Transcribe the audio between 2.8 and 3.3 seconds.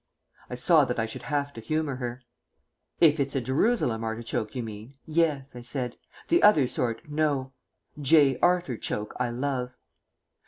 "If